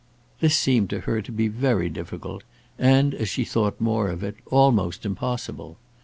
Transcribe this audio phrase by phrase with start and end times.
[0.39, 2.43] This seemed to her to be very difficult,
[2.79, 5.77] and, as she thought more of it, almost impossible.